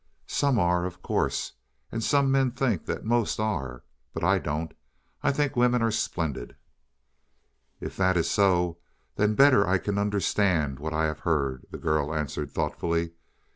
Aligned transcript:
"Some 0.25 0.57
are, 0.57 0.83
of 0.85 1.03
course. 1.03 1.53
And 1.91 2.03
some 2.03 2.31
men 2.31 2.49
think 2.49 2.85
that 2.87 3.05
most 3.05 3.39
are. 3.39 3.83
But 4.15 4.23
I 4.23 4.39
don't; 4.39 4.73
I 5.21 5.31
think 5.31 5.55
women 5.55 5.83
are 5.83 5.91
splendid." 5.91 6.55
"If 7.79 7.97
that 7.97 8.17
is 8.17 8.27
so, 8.27 8.79
then 9.17 9.35
better 9.35 9.67
I 9.67 9.77
can 9.77 9.99
understand 9.99 10.79
what 10.79 10.91
I 10.95 11.05
have 11.05 11.19
heard," 11.19 11.67
the 11.69 11.77
girl 11.77 12.15
answered 12.15 12.49
thoughtfully. 12.49 13.13